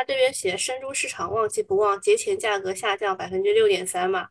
[0.00, 4.28] 它这边写生猪市场旺季不旺，节前价格下降百分之六点三嘛。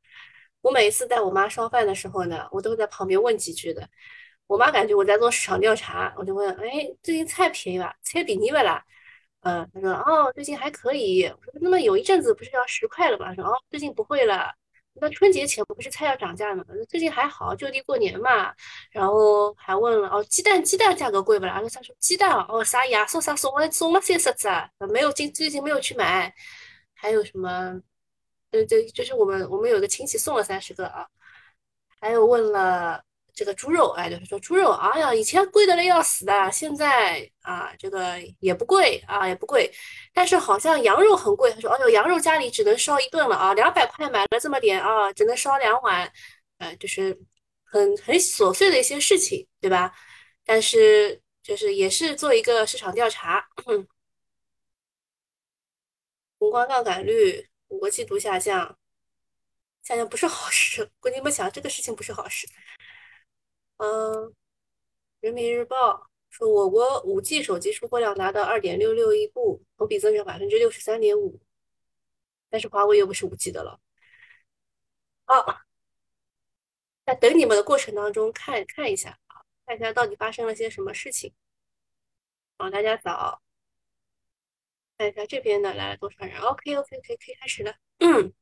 [0.61, 3.87] 我每一次带我妈烧饭的时候呢，我都会在旁边问几句的。
[4.47, 7.95] 我妈感觉我在做市场调查，我就问，哎，最近菜便宜吧？
[8.01, 8.83] 菜便宜不啦？
[9.41, 11.25] 嗯，她说，哦，最近还可以。
[11.25, 13.31] 我说，那么有一阵子不是要十块了吧？
[13.35, 14.51] 说，哦，最近不会了。
[15.01, 16.63] 那春节前不是菜要涨价吗？
[16.87, 18.53] 最近还好，就地过年嘛。
[18.91, 21.61] 然后还问了，哦，鸡蛋鸡蛋价格贵不啦？
[21.73, 24.47] 他说鸡蛋哦，啥呀送啥送了送了三十只，
[24.91, 26.33] 没有今最近没有去买。
[26.93, 27.81] 还有什么？
[28.51, 31.07] 对对，就是我们我们有个亲戚送了三十个啊。
[31.99, 33.03] 还有问了。
[33.39, 39.71] 这个猪肉，哎，就是说猪肉，哎呀，以前贵的嘞要死的，现在啊，这个也不贵啊，也不贵，
[40.13, 41.49] 但是好像羊肉很贵。
[41.53, 46.11] 他说，哎呦，羊肉家里只能烧一顿了啊，两百块买了这么点啊，只能烧两碗，
[46.57, 47.17] 呃，就是
[47.63, 49.93] 很很琐碎的一些事情，对吧？
[50.43, 53.47] 但是就是也是做一个市场调查，
[56.39, 58.77] 宏观杠杆率五个季度下降，
[59.81, 60.89] 下降不是好事。
[60.99, 62.45] 跟你们想，这个事情不是好事。
[63.79, 64.35] 嗯，
[65.21, 71.39] 人民日报说，我国五 G 手机出货量达到二点六六亿部，同比增长百分之六十三点五。
[72.49, 73.79] 但是华为又不是五 G 的了。
[75.25, 75.63] 啊，
[77.05, 81.33] 在等你们的过程当中，看看一下啊，看一下到底发生了些什么事情。
[82.57, 83.41] 好，大家早。
[84.97, 87.73] 看一下这边的来了多少人？OK OK OK，可以开始了。
[87.99, 88.33] 嗯，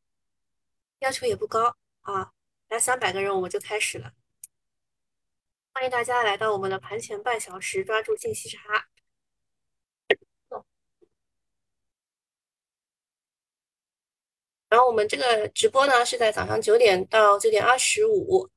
[1.00, 2.34] 要求也不高啊，
[2.70, 4.12] 来三百个人我们就开始了。
[5.78, 8.88] 欢迎大家来到我们的盘前半小时，抓住信息差。
[14.70, 18.50] 然后我们这个直播呢是在早上九点到九点二十五，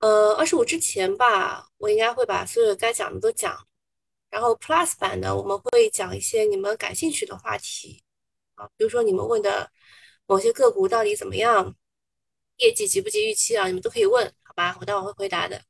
[0.00, 3.66] 呃，二十五之前吧，我应该会把所有该讲的都讲。
[4.28, 8.04] 然后 Plus 版呢，我们会讲一些你们感兴趣的话题
[8.56, 9.72] 啊，比如说你们问的
[10.26, 11.74] 某些个股到底怎么样，
[12.58, 14.76] 业绩及不及预期啊，你们都可以问，好吧？
[14.78, 15.62] 我待会会回答的。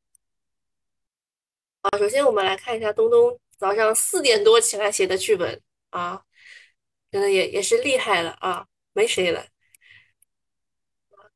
[1.90, 6.22] 啊，首先我们来看一下东东早上四点多起来写的剧本啊，
[7.10, 9.46] 真的也也是厉害了啊，没谁了。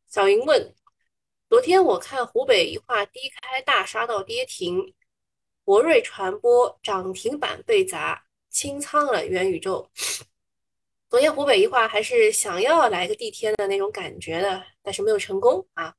[0.08, 0.74] 小云问：
[1.48, 4.94] 昨天我看湖北一化低开大杀到跌停，
[5.64, 9.90] 博瑞传播涨停板被砸，清仓了元宇宙。
[11.08, 15.94] 昨天湖北一化还是想要来个地天的那种感觉的，但是没有成功啊。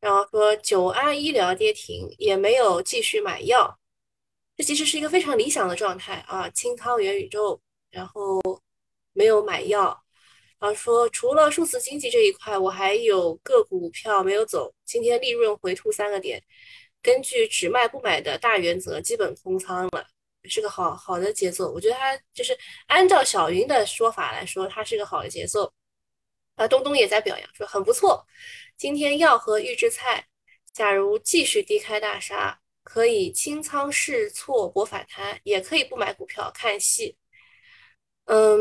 [0.00, 3.78] 然后说九安医疗跌停，也没有继续买药，
[4.56, 6.48] 这其实是一个非常理想的状态啊。
[6.50, 7.60] 清仓元宇宙，
[7.90, 8.40] 然后
[9.12, 10.04] 没有买药。
[10.58, 16.42] 然后说除了数字经济这一块，我还有个股票没有走，今天利润回吐三个点。
[17.00, 20.04] 根据只卖不买的大原则，基本空仓了，
[20.44, 21.70] 是个好好的节奏。
[21.72, 22.56] 我觉得它就是
[22.88, 25.72] 按照小云的说法来说，它是个好的节奏。
[26.58, 28.26] 啊，东东也在表扬说很不错。
[28.76, 30.26] 今天药和预制菜，
[30.72, 37.16] 假如继续低开大杀，可以清仓试错博反弹，也可以不买股票看戏。
[38.24, 38.58] 嗯，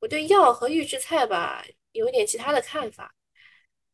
[0.00, 3.14] 我对药和预制菜吧有一点其他的看法，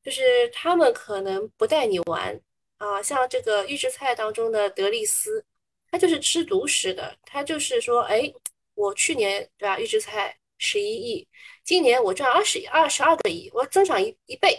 [0.03, 2.41] 就是他们可能不带你玩
[2.79, 3.03] 啊。
[3.03, 5.45] 像这个预制菜当中的德利斯，
[5.91, 8.33] 他就是吃独食的，他就是说，哎，
[8.75, 11.29] 我去年对吧，预制菜十一亿，
[11.65, 14.57] 今年我赚二十二十二个亿，我增长一一倍。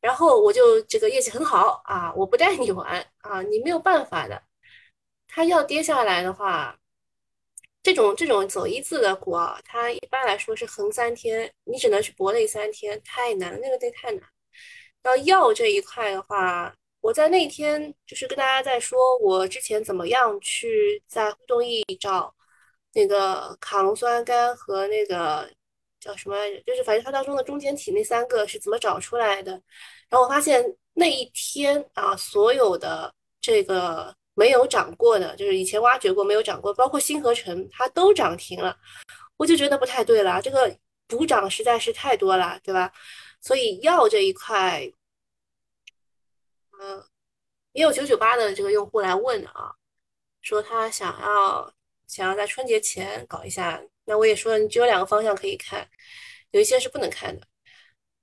[0.00, 4.42] 然后我就这个业绩很好啊，我不带你玩啊，你没有办法的。
[5.28, 6.78] 它要跌下来的话，
[7.82, 14.22] 这种这种走一字的股啊，它一般来说是横三天，你只能去搏那三天，太难了，那个得太难。
[15.02, 22.34] 到药这一块的话，我在那天就是跟大家在说，我之前怎么样去在互动易找
[22.94, 25.50] 那个卡龙酸苷和那个。
[26.00, 26.60] 叫什么来着？
[26.62, 29.52] 就是反正它当中的中间体那三个是怎么找出来的？
[30.08, 38.76] 然后我发现那一天啊，所有的这个没有涨过的，就是以前挖掘过没有涨过，包括新合成，它都涨停了。
[39.36, 40.74] 我就觉得不太对了，这个
[41.06, 42.92] 补涨实在是太多了，对吧？
[43.40, 44.90] 所以药这一块，
[46.80, 47.04] 嗯，
[47.72, 49.74] 也有九九八的这个用户来问啊，
[50.40, 51.72] 说他想要
[52.06, 53.82] 想要在春节前搞一下。
[54.04, 55.88] 那我也说，你只有两个方向可以看，
[56.50, 57.46] 有一些是不能看的。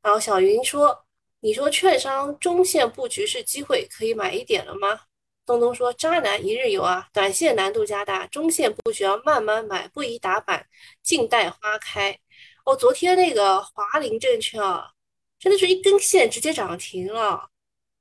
[0.02, 1.06] 然后小云说
[1.42, 5.02] ：“你说券商中线布局是机会，可以买一点了吗？”
[5.46, 10.68] 东东说：“渣男一日游啊，短线难度加大，中线布局要慢慢买，不宜打板，
[11.02, 12.20] 静待花开。”
[12.66, 14.92] 哦，昨天那个华林证券啊，
[15.40, 17.50] 真的是一根线直接涨停了，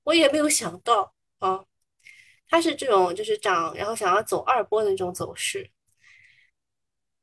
[0.02, 1.64] 我也没有想到啊，
[2.48, 5.70] 它是这种就是涨，然后想要走二波的那种走势。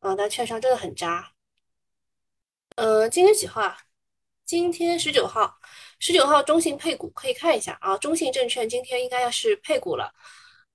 [0.04, 1.32] 啊，但券商真的很渣
[2.76, 3.78] 呃，今天几号啊？
[4.46, 5.58] 今天十九号，
[6.00, 7.98] 十九号中信配股可以看一下啊。
[7.98, 10.14] 中信证券今天应该要是配股了，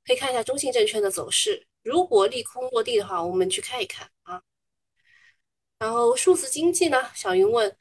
[0.06, 1.66] 可以看一下中信证券的走势。
[1.82, 4.40] 如果利空落地的话，我们去看一看啊。
[5.78, 7.10] 然后数字经济呢？
[7.14, 7.76] 小云问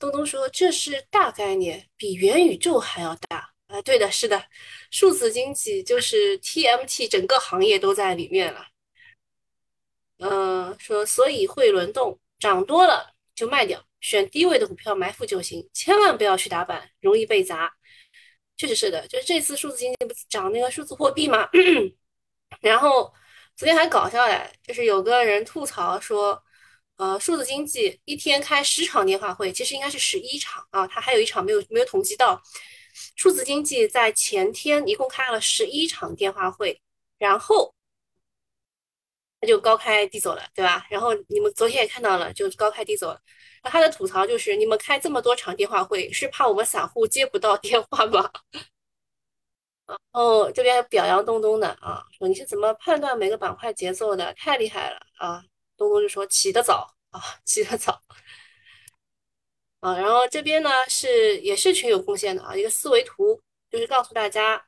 [0.00, 3.80] 东东说这是大概念，比元宇宙还要大啊。
[3.82, 4.44] 对的，是的，
[4.90, 8.66] 数字经济就是 TMT 整个行业都在里面了。
[10.18, 13.82] 嗯，说所以会轮动，涨多了就卖掉。
[14.00, 17.72] 选低位的股票埋伏就行，千万不要去打板，容易被砸。
[18.56, 21.48] 确实是的，就是这次数字经济不是涨那个数字货币嘛，
[22.62, 23.12] 然后
[23.56, 26.40] 昨天还搞笑嘞，就是有个人吐槽说，
[26.96, 32.40] 呃，数字经济一天开十场电话会，其实应该是十一场啊，他还有一场没有没有统计到。
[33.16, 36.80] 数字经济在前天一共开了十一场电话会，
[37.18, 37.74] 然后。
[39.40, 40.86] 他就高开低走了，对吧？
[40.90, 43.20] 然后你们昨天也看到了，就高开低走了。
[43.62, 48.30] 那他的吐槽就是：你们开这么多场电话会，是怕我们散户接不到电话吗？
[49.86, 54.34] 然后，这边表扬东东的啊，说你是怎么判断每个板块节奏的？
[54.34, 55.42] 太厉害了啊！
[55.78, 57.98] 东东就说起得早啊，起得早
[59.80, 59.96] 啊。
[59.96, 63.40] 然后这边呢是也是群有贡献的啊，一个思维图，
[63.70, 64.62] 就是告诉大家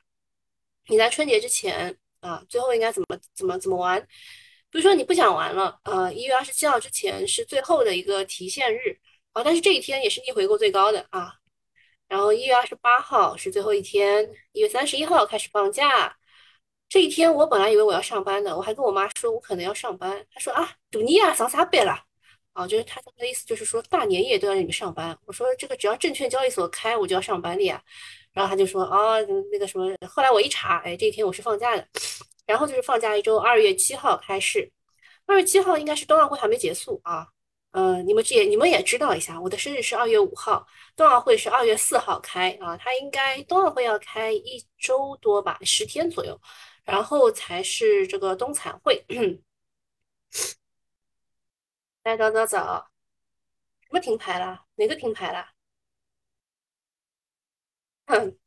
[0.87, 4.07] 你在春节之前啊，最后应该怎么怎么怎么玩。
[4.71, 8.97] 比如说你不想玩了，呃，一月二十七号之前是最后的一个提现日
[9.33, 11.33] 啊，但是这一天也是逆回购最高的啊。
[12.07, 16.15] 然后一月二十八号是最后一天，一月三十一号开始放假。
[16.89, 21.97] 这一天我本来以为我要上班的，我还跟我妈说我可能要上班，她说啊，赌你啊，上啥班了？
[22.53, 25.17] 啊，就是他的意思就是说大年夜都要让你们上班。
[25.25, 27.81] 我说这个只要证券交易所开，我就要上班的呀。
[28.33, 29.19] 然后他就说啊，
[29.51, 31.87] 那个什么，后来我一查，哎，这一天我是放假的。
[32.51, 34.69] 然后就是放假一周，二月七号开市。
[35.25, 37.25] 二月七号应该是冬奥会还没结束啊。
[37.71, 42.75] 嗯，你们这也你们也知道一下，我的生日是二月五号，冬奥会是二月四号开啊。
[42.75, 46.37] 它应该冬奥会要开一周多吧，十天左右，
[46.83, 49.05] 然后才是这个冬残会。
[52.03, 52.91] 来早早早，
[53.81, 54.65] 什么停牌了？
[54.75, 55.51] 哪个停牌了？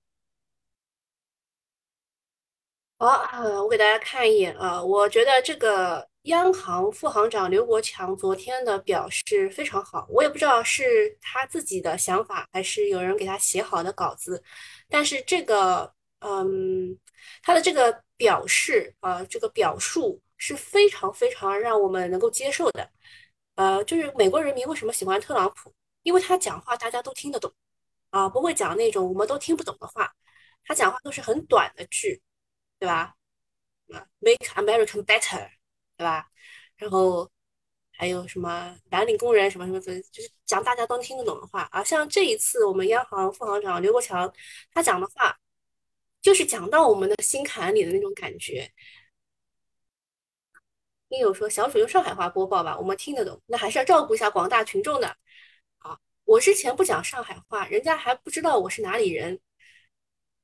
[2.98, 14.42] 好，呃，我给大家看一眼啊，我觉得这个央行副行长刘国强昨天的表示非常好，我也不知道是他自己的想法，还是有人给他写好的稿子，
[14.88, 16.96] 但是这个，嗯，
[17.42, 22.88] 他的这个表示，呃，这个表述是非常非常让我们能够接受的，
[23.56, 25.74] 呃，就是美国人民为什么喜欢特朗普，
[26.04, 27.52] 因为他讲话大家都听得懂，
[28.10, 30.10] 啊，不会讲那种我们都听不懂的话，
[30.64, 32.22] 他讲话都是很短的句。
[32.84, 33.14] 对吧？
[33.94, 35.48] 啊，Make American Better，
[35.96, 36.28] 对吧？
[36.76, 37.30] 然后
[37.92, 41.82] 还有什么蓝领工人什么什么的，就是讲大家都听得懂的话啊。
[41.82, 44.30] 像这一次我们央行副行长刘国强
[44.70, 45.34] 他讲的话，
[46.20, 48.70] 就是讲到我们的心坎里的那种感觉。
[51.08, 55.16] 听友说小鼠用上海话播报吧，我们听得懂，那还是要照顾一下广大群众的。
[55.78, 59.40] 啊，我之前不讲上海话，人家还不知道我是哪里人，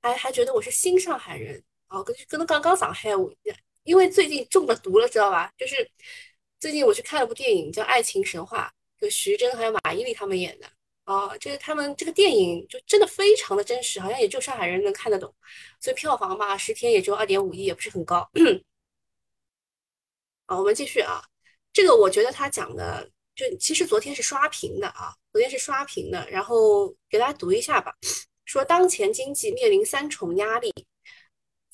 [0.01, 1.63] 还还觉得我是新上海人。
[1.91, 3.31] 哦，跟跟刚刚上海，我
[3.83, 5.53] 因为最近中了毒了，知道吧？
[5.59, 5.91] 就是
[6.59, 8.73] 最近我去看了部电影，叫《爱情神话》，
[9.03, 10.67] 就徐峥还有马伊琍他们演的。
[11.05, 15.35] 啊，就是他们这个电影就真的非常的真实，好像也就上海人能看得懂，
[15.81, 18.31] 所以票房嘛，十天也就二点五亿，也不是很高。
[20.47, 21.21] 好，我们继续啊，
[21.73, 27.93] 这个我觉得他讲的就其实昨天是刷屏的啊，昨天是刷屏的，然后给大家读一下吧，
[28.45, 30.73] 说当前经济面临三重压力。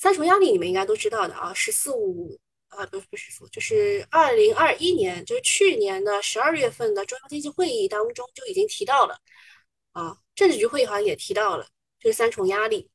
[0.06, 9.18] 三重压力你们应该都知道的啊，十四五啊，不是不是说，就是二零二一年，就是去年的十二月份的中央经济会议当中就已经提到了
[9.90, 11.66] 啊，政治局会议好像也提到了，
[11.98, 12.88] 就是三重压力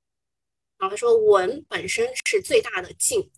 [0.77, 0.89] 啊。
[0.89, 3.29] 他说稳本身是最大的劲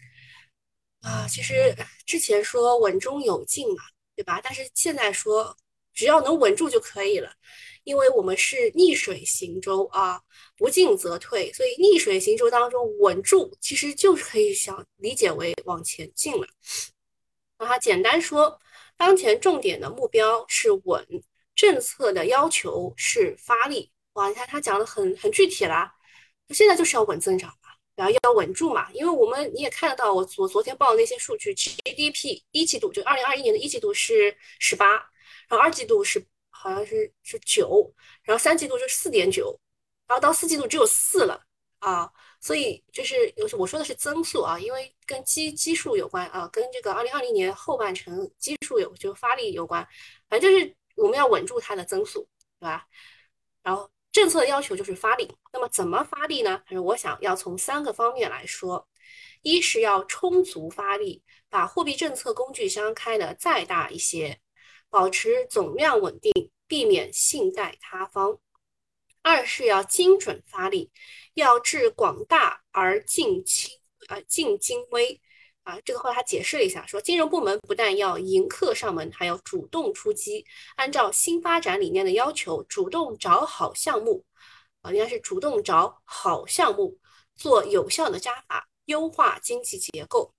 [1.01, 1.75] 啊，其实
[2.06, 3.84] 之前说稳中有进嘛，
[4.15, 4.39] 对吧？
[4.44, 5.58] 但是现在说
[5.93, 7.31] 只要能稳住就可以了。
[7.83, 10.21] 因为我们是逆水行舟啊，
[10.55, 16.47] 不进则退，所以逆水行舟当中稳住，其实就是可以想理解为往前进了。
[17.59, 18.57] 那他简单说，
[18.95, 21.05] 当前重点的目标是稳，
[21.55, 23.91] 政策的要求是发力。
[24.13, 25.93] 哇，你看他讲的很很具体啦，
[26.51, 35.03] 现在就是要稳增长嘛，然后要稳住嘛，因为我们你也看得到，我我昨天报的那些数据，GDP 一季度就二零二一年的一季度是十八，
[35.57, 36.25] 二季度是。
[36.55, 39.60] 好像是是九，然后三季度就四点九，
[40.07, 41.43] 然后到四季度只有四了
[41.79, 49.86] 啊，所以就是有我说的是增速啊，因为跟基基数有关啊，跟这个二零二零年后半程基数有就发力有关，
[50.29, 52.25] 反正就是我们要稳住它的增速，
[52.62, 52.88] 对吧？
[53.62, 56.62] 然后政策要求就是发力，那么怎么发力呢？
[56.65, 58.88] 还是我想要从三个方面来说，
[59.41, 64.39] 一是要充足发力，把货币政策工具箱开的再大一些，
[64.93, 68.38] 保持总量稳定，避免信贷塌方；
[69.23, 70.91] 二是要精准发力，
[71.33, 73.71] 要治广大而尽轻，
[74.07, 75.19] 呃尽精微。
[75.63, 80.45] 啊，这个后来他解释了一下，说金融部门不但要迎客上门，还要主动出击，
[80.75, 84.23] 按照新发展理念的要求，主动找好项目，
[84.81, 87.00] 啊，应该是主动找好项目，
[87.35, 90.31] 做有效的加法，优化经济结构。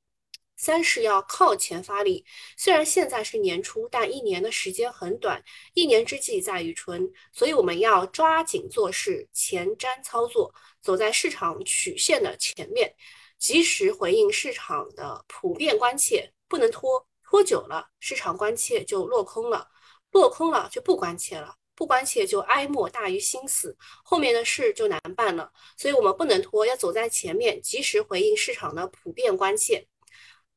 [0.65, 2.25] 三是要靠前发力，
[2.57, 5.45] 虽然现在是年初，但一年的时间很短，
[5.75, 12.95] 一年之计在于春，所以我们要抓紧做事，前瞻操作，走在市场曲线的前面。
[13.39, 19.69] 及时回应市场的普遍关切，不能拖，拖久了市场关切就落空了，
[20.13, 25.53] 落空了就不关切了，不关切就哀莫大于心死，后面的事就难办了。
[25.77, 29.87] 所以我们不能拖，要走在前面，及时回应市场的普遍关切。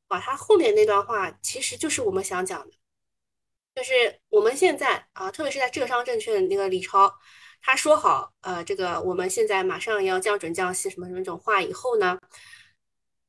[0.08, 2.76] 哇，他后面那段话其实就是我们想讲的，
[3.74, 7.12] 就是我们现在啊，特别是在浙商证券那个李超，
[7.60, 12.18] 他说好，呃，这个我们现在马上要降准降息什么什么这种话以后呢？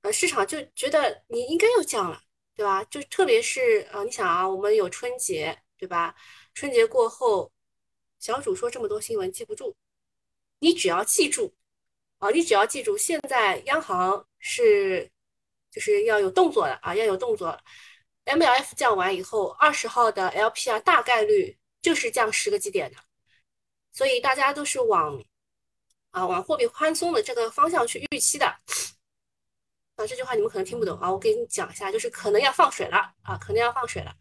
[0.01, 2.21] 呃，市场就觉得你应该要降了，
[2.55, 2.83] 对吧？
[2.85, 6.15] 就特别是呃，你想啊，我们有春节，对吧？
[6.53, 7.51] 春节过后，
[8.19, 9.75] 小主说这么多新闻记不住，
[10.59, 11.53] 你只要记住
[12.19, 15.11] 啊，你只要记住，现在央行是
[15.71, 17.59] 就是要有动作了啊，要有动作。
[18.25, 22.97] MLF 降完以后，二十号的 LPR 大概率就是降十个基点的，
[23.91, 25.23] 所以大家都是往
[26.11, 28.45] 啊往货币宽松的这个方向去预期的。
[29.95, 34.15] 啊，这句话你们可能听不懂啊，我给你讲一下，就是可能要放水了啊，可能要放水了。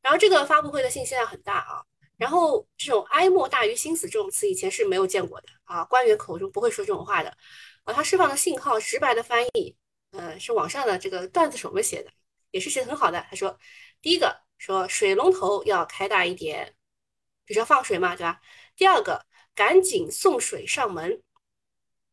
[0.00, 1.82] 然后这个发布会的信息量很大啊，
[2.16, 7.30] 然后这种哀莫大于心死这种词以前是没有见过的啊，官员口中不会说这种话的
[7.84, 7.94] 啊。
[7.94, 9.76] 他释放的信号直白的翻译，
[10.12, 12.10] 呃，是网上的这个段子手们写的，
[12.50, 13.20] 也是写的很好的。
[13.28, 13.58] 他说，
[14.00, 16.74] 第一个说水龙头要开大一点，
[17.46, 18.40] 就是要放水嘛，对吧？
[18.76, 21.22] 第二个，赶紧送水上门，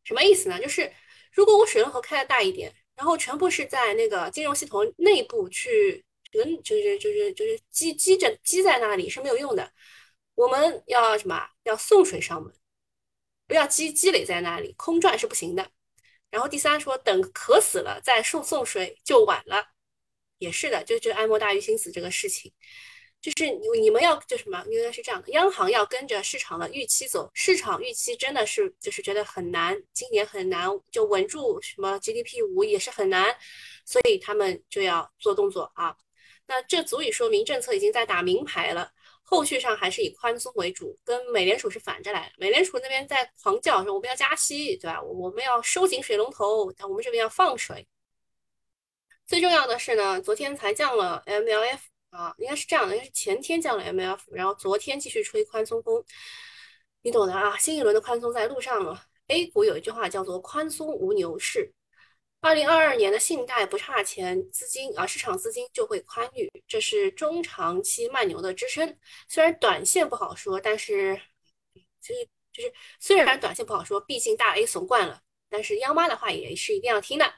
[0.04, 0.60] 什么意思呢？
[0.60, 0.92] 就是。
[1.32, 9.72] 如果我水龙头开的大一点，然后全部是在那个金融系统内部去，人就是就是就是积积着积在那里是没有用的。
[10.34, 11.48] 我们要什么？
[11.62, 12.52] 要送水上门，
[13.46, 15.70] 不要积积累在那里，空转是不行的。
[16.30, 19.64] 然后第三说，等渴死了再送送水就晚了，
[20.38, 22.52] 也是的，就就哀莫大于心死这个事情。
[23.20, 33.36] 就是你你们要就什么应该是这样的，央行要跟着市场的预期走，市场预期真的是就是觉得很难，今年很难就稳住什么 GDP 五也是很难，
[33.84, 35.94] 所以他们就要做动作啊。
[36.46, 38.90] 那这足以说明政策已经在打明牌了，
[39.30, 42.34] 后续上还是以宽松为主，跟美联储是反着来的。
[42.36, 45.00] 美联储那边在狂叫说我们要加息，对吧？
[45.00, 47.86] 我们要收紧水龙头，但我们这边要放水。
[49.26, 51.78] 最重要的是呢，昨天才降了 MLF。
[52.10, 56.04] 啊，应该是这样的，应该是前天降了 MLF，然后昨天继续吹宽松风，
[57.02, 57.56] 你懂的啊。
[57.56, 59.00] 新一轮的宽松在路上了。
[59.28, 61.72] A 股有一句话叫做“宽松无牛市”，
[62.40, 68.96] 二零二二年的信贷不差钱，资金啊市场资金就会宽裕，这是中长期慢牛的支撑。
[69.28, 71.20] 虽然短线不好说，但是
[72.00, 75.20] 其实就是虽然短线不好说，毕竟大 A 怂惯了，
[75.50, 77.30] 但是央妈的话也是一定要听的。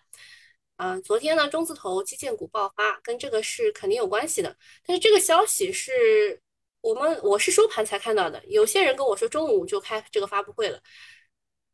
[0.76, 4.56] 嗯，昨天呢，中字头基建股爆发，跟这个是肯定有关系的。
[4.86, 6.40] 但是这个消息是
[6.80, 10.80] 我们我是收盘才看到的，有些人跟我说中午就开这个发布会了，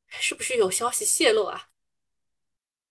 [0.09, 1.68] 是不是有消息泄露啊？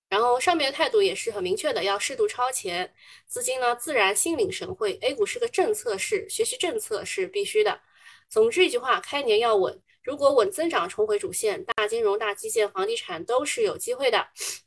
[0.09, 2.93] 然后上面的态度也是很明确的，要适度超前，
[3.25, 4.97] 资金呢自然心领神会。
[5.01, 7.81] A 股是个政策市，学习政策是必须的。
[8.29, 9.81] 总之一句话，开年要稳。
[10.03, 14.19] 如果稳增长重回主线，大金融、大基建、房地产都是有机会的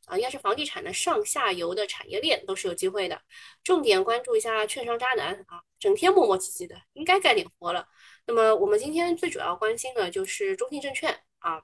[0.04, 3.18] 啊，应该是房地产的上下游的产业链都是有机会的。
[3.64, 7.88] 重点关注一下券商渣男啊，整天磨磨唧唧的，应该干点活了。
[8.26, 11.62] 那么我们今天最主要关心的就是中信证券啊，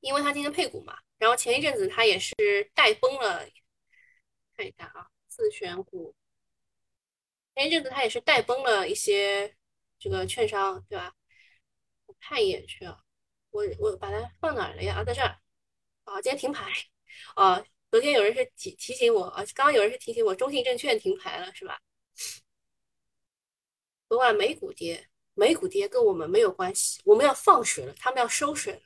[0.00, 2.34] 因为它今天配股嘛，然后前一阵子它也是
[2.74, 3.46] 带崩了，
[4.56, 6.14] 看一下啊，自选股，
[7.54, 9.56] 前一阵子它也是带崩了一些
[9.98, 11.14] 这个券商，对吧？
[12.06, 12.98] 我看一眼去啊，
[13.50, 14.96] 我我把它放哪儿了呀？
[15.00, 15.38] 啊，在这儿。
[16.04, 16.72] 啊，今天停牌。
[17.34, 21.80] 啊，昨天有人是提提醒我，啊，刚刚有人是提醒我，中信证券停牌了，是吧？
[24.08, 28.80] 昨晚美股跌，美股跌跟我们没有关系，我们要放水了，他们要收水了。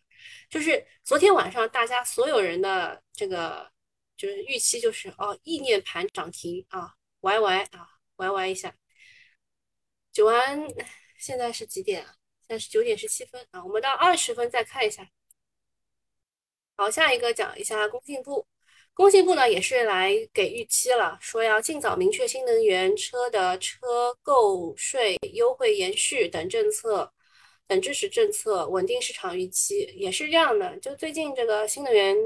[0.48, 3.70] 就是昨天晚上大家所有人的这个
[4.16, 8.74] 就是预期就是哦，意念盘涨停啊，YY 啊，YY 一下。
[10.12, 10.66] 九安。
[11.18, 12.16] 现在是几点啊？
[12.40, 15.08] 现在是九点十七分啊，我们到二十分再看一下。
[16.74, 18.44] 好，下一个讲一下工信部。
[18.92, 27.14] 工信部呢也是来给预期了，说要尽早明确新能源车的车购税优惠延续等政策、
[27.66, 29.92] 等支持政策，稳定市场预期。
[29.96, 32.16] 也是这样的，就最近这个新能源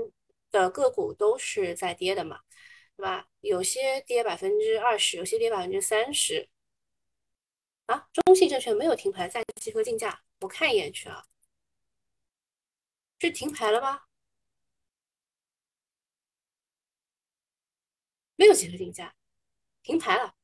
[0.51, 2.41] 的个股都是在跌的嘛，
[2.97, 3.29] 对吧？
[3.41, 6.49] 有些跌百分之二十，有些跌百分之三十。
[7.87, 11.25] 啊，中信证券没有停牌，在集合竞价，我看一眼去啊，
[13.21, 14.03] 是停牌了吗？
[18.35, 19.15] 没有集合竞价，
[19.83, 20.35] 停牌了，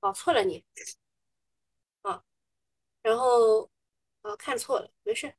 [0.00, 0.64] 搞错了你，
[2.02, 2.24] 啊，
[3.02, 3.70] 然后
[4.28, 5.32] 啊看错了，没事。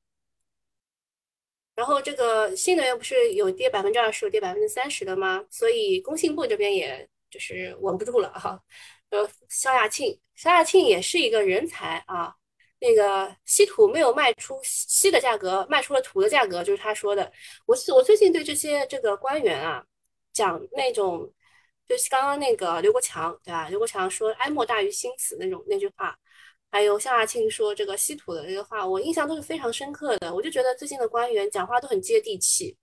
[1.75, 5.46] 然后这个新能源不是有跌百分之二十，有跌百分之三十的吗？
[5.50, 8.62] 所以工信部这边也就是稳不住了哈。
[9.10, 12.36] 呃，肖亚庆，肖亚庆也是一个人才啊。
[12.79, 17.31] 那个稀土没有卖出稀的价格，卖出了土的价格，就是他说的。
[17.65, 19.86] 我我最近对这些这个官员啊
[20.34, 21.31] 讲那种。
[21.88, 23.67] 就是刚刚那个刘国强，对吧？
[23.67, 26.15] 刘国强说“哀莫大于心死”那种那句话，
[26.72, 30.34] 还有夏亚庆说这个稀土的这个话，我印象都是非常深刻的。
[30.34, 32.78] 我就觉得最近的官员讲话都很接地气，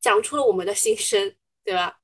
[0.00, 1.98] 讲出了我们的心声，对吧？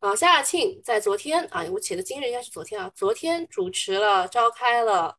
[0.00, 5.18] 啊，夏亚庆在昨天啊，我写的今日应该是昨天啊，昨天主持了召开了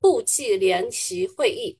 [0.00, 1.78] 部际联席会议，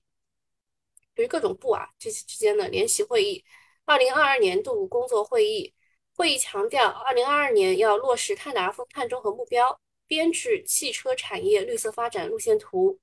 [1.15, 3.45] 就是各种部啊这些之间的联席会议，
[3.85, 5.73] 二零二二年度工作会议。
[6.15, 12.99] 会议强调，二零二二年要落实碳达峰、碳中和目标，编制汽车产业绿色发展路线图，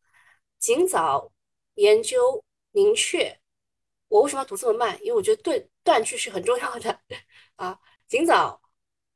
[0.60, 1.32] 尽早
[1.76, 3.40] 研究明确。
[4.08, 4.98] 我为什么要读这么慢？
[5.02, 7.00] 因为我觉得断断句是很重要的
[7.56, 7.80] 啊！
[8.08, 8.62] 尽早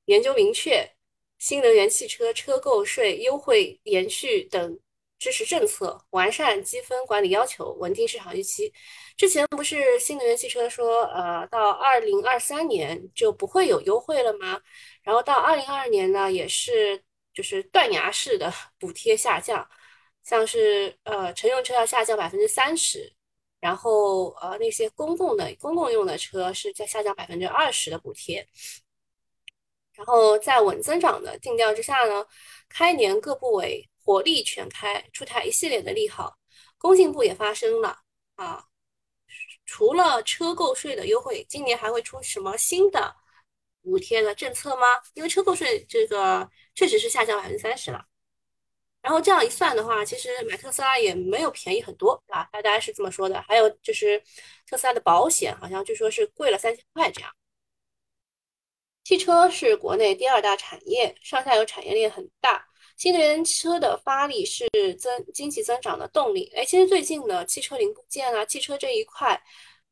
[0.05, 0.89] 研究明确
[1.37, 4.79] 新能源汽车车购税优惠延续等。
[5.19, 8.71] 支持政策，完善积分管理要求，稳定市场预期。
[9.17, 14.61] 之前不是新能源汽车说，呃，到二零二三年就不会有优惠了吗？
[15.01, 17.03] 然后到二零二二年呢，也是
[17.37, 19.69] 就是断崖式的 补贴下降，
[20.23, 23.13] 像是呃乘用车要下降百分之三十，
[23.59, 28.47] 然后呃那些公共的公共用的车是在下降百分之二十的补贴。
[29.93, 32.25] 然后在稳增长的定调之下呢，
[32.67, 33.87] 开年各部委。
[34.07, 36.37] 火力全开，出台一系列的利好。
[36.77, 37.99] 工信部也发声了
[38.35, 38.63] 啊，
[39.65, 43.13] 除了车购税的优惠，今年还会出什么新的
[43.87, 44.85] 补贴的政策吗？
[45.13, 48.03] 因为车购税这个确实是下降百分之三十了。
[49.01, 53.41] 然后这样一算的话，其实买特斯拉也没有便宜很多啊，大家是这么说的。
[53.43, 54.21] 还有就是
[54.69, 57.31] 特斯拉的保险，好像据说是贵了三千块这样。
[59.05, 62.67] 汽车是国内第二大产业，上下游产业链很大。
[62.97, 64.67] 新能源车的发力是
[64.99, 66.51] 增经济增长的动力。
[66.55, 69.41] 哎，其实最近呢，汽车零部件啊，汽车这一块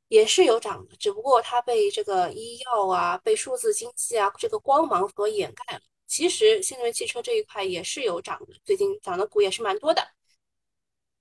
[0.08, 5.82] 也是有涨的，只不过它被这个医药啊、被数字经济啊这个光芒所掩盖了。
[6.08, 10.02] 其实新能源汽车这一块也是有涨的，最近涨的股也是蛮多的。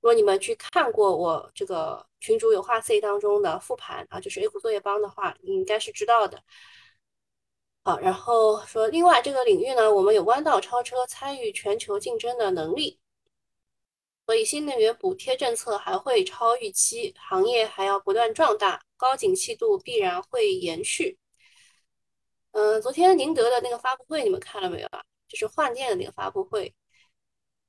[0.01, 6.43] 如果你们去看过我这个群主有话 C 当中的复盘啊，就是 A 股作业帮的话，你应该是知道的。
[7.83, 12.99] 好，然后说，另外这个领域呢，我们有弯道超车、参与全球竞争的能力，
[14.27, 21.19] 所以新能源补贴政策还会超预期，行业还要不断壮大，高景气度必然会延续。
[22.53, 25.03] 嗯，昨天宁德的那个发布会你们看了没有啊？
[25.29, 26.75] 就是换电的那个发布会，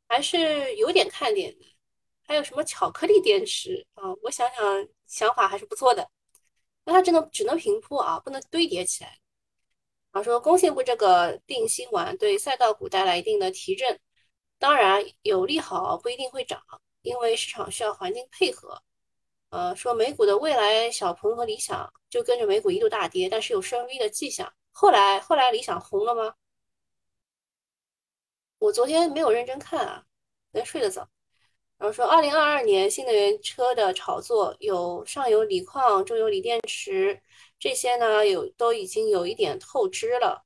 [0.07, 1.65] 还是有点看点的。
[2.27, 4.03] 还有什么巧克力电池啊？
[4.23, 6.09] 我想想，想法还是不错的。
[6.85, 9.19] 那它只能只能平铺啊，不能堆叠起来。
[10.11, 13.99] 啊说，工信部这个定心丸对赛道股带来一定的提振，
[14.59, 16.61] 当然有利好，不一定会涨，
[17.01, 18.81] 因为市场需要环境配合。
[19.49, 24.51] 呃，说美股的未来，小鹏和理想就跟着美股一度大跌，但是有升 V 的迹象。
[24.71, 26.35] 后来，后来理想红了吗？
[28.57, 30.05] 我昨天没有认真看啊，
[30.51, 31.07] 昨天睡得早。
[31.77, 37.21] 然后说，二零二二年新能源车的炒作有上游锂矿，中游锂电池。
[37.59, 40.45] 这些呢有都已经有一点透支了，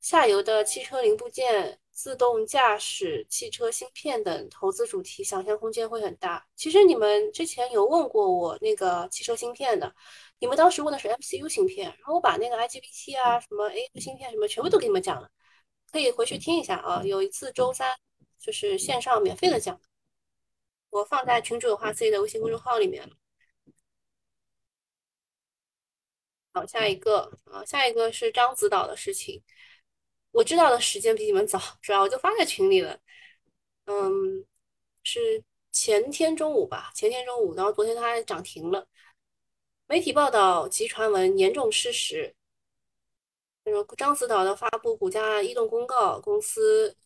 [0.00, 6.46] 下游的汽车零部件、自动驾驶汽车芯片等投资主题，想象空间会很大。
[6.56, 9.94] 其实你们之前有问过我那个汽车芯片的，
[10.38, 15.30] 你们当时问的是 MCU 芯片，然后我把那个 IGBT 啊、什么 ai 芯片什么全部都给你们讲了，
[15.92, 17.02] 可以回去听一下啊。
[17.04, 17.94] 有一次周三
[18.38, 19.78] 就是线上免费的讲，
[20.88, 23.14] 我放在群主有话自己的微信公众号里面了。
[26.54, 29.42] 好，下一个啊，下一个是獐子岛的事情。
[30.32, 32.98] 我知道的时间比你们早，主要我就发在群里了。
[33.86, 34.44] 嗯，
[35.02, 38.86] 是前天中午吧，前天中午，然后昨天它涨停了。
[39.86, 42.34] 媒体报道及传闻严重失实。
[43.64, 46.96] 那个獐子岛的发布股价异动公告，公司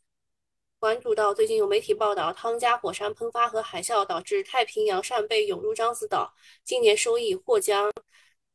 [0.78, 6.32] 关注到最近有媒体报道汤加火山喷发和海啸导致太平洋扇贝涌入獐子岛，
[6.62, 7.90] 今年收益或将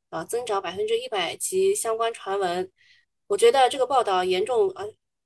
[0.10, 2.71] 啊增长百分之一百及相关传闻。
[3.30, 4.84] 我觉得这个报道严重啊，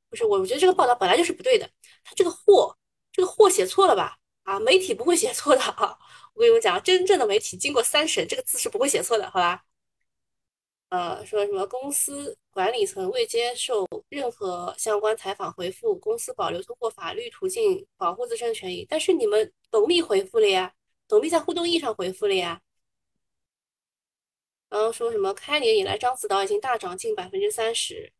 [0.10, 1.70] 不是我，觉得这个报道本来就是不对的，
[2.04, 2.78] 他这个货
[3.13, 4.18] 这个货写错了吧？
[4.44, 5.98] 啊，媒体不会写错的啊！
[6.34, 9.63] 我跟你们讲，真正的媒体经过三审，这个字是不会写错的，好吧？
[10.89, 18.86] 呃，说什么公司管理层未接受任何相关采访回复，公司保留通过法律途径保护自身权益。
[18.89, 20.74] 但是你们董秘回复了呀，
[21.08, 22.62] 董秘在互动易上回复了呀。
[24.74, 28.12] 然后说什么开年以来獐子岛已经大涨近百分之三十。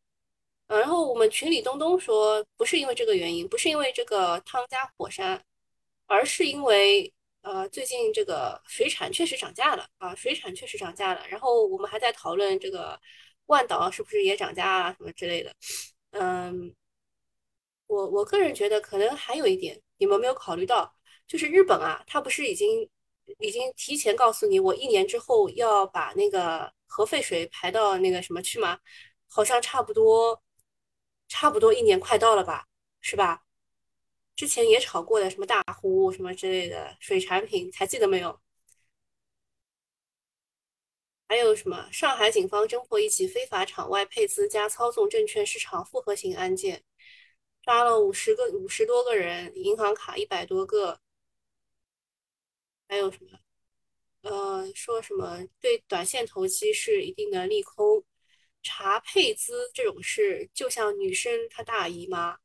[0.68, 5.44] 呃，然后我们群里东东说不是因为这个原因，不是因为这个汤加火山，
[6.08, 7.13] 而是因为。
[7.44, 11.28] 呃，最近这个水产确实涨价了啊，水产确实涨价了。
[11.28, 12.98] 然后我们还在讨论这个
[13.48, 15.54] 万岛是不是也涨价啊，什么之类的。
[16.12, 16.74] 嗯，
[17.88, 20.96] 我我个人觉得可能还有一点你们没有考虑到，
[21.28, 22.89] 就是日本啊，它不是已经
[23.39, 28.79] 已经提前告诉你，我一年之后要把那个核废水排到那个什么去吗？
[29.27, 30.41] 好像差不多
[31.27, 32.67] 差不多一年快到了吧，
[33.01, 33.43] 是吧？
[34.36, 38.39] 之前也炒过的什么大湖什么之类的水产品，还记得没有？
[41.27, 41.89] 还有什么？
[41.91, 46.83] 上海警方侦破一起非法场外配资加操纵证券市场复合型案件，
[47.63, 50.99] 抓了五十个五十多个人，银行卡一百多个。
[52.93, 53.39] 还有什么？
[54.21, 58.06] 呃，说什么对短线投机是一定的利空？
[58.62, 62.38] 查配资这种事，就像女生她大姨妈。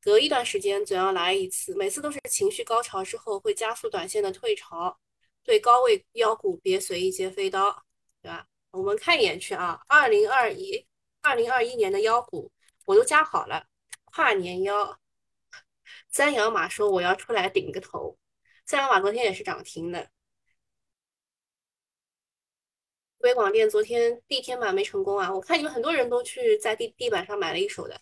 [0.00, 4.98] 隔一段时间总要来一次，每次都是情绪高潮之后会加速短线的退潮。
[5.44, 7.84] 对高位妖股别随意接飞刀，
[8.20, 8.44] 对吧？
[8.72, 10.84] 我们看一眼去啊，二零二一、
[11.20, 12.50] 二零二一年的妖股
[12.86, 13.64] 我都加好了。
[14.06, 14.98] 跨年妖，
[16.10, 18.18] 三阳马说我要出来顶个头。
[18.70, 20.08] 三阳马昨天也是涨停的。
[23.18, 28.00] 北广电昨天地天板没成功啊，我看你们很多人都去在地地板上买了一手的。